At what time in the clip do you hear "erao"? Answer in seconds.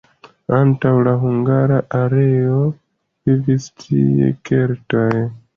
1.99-2.57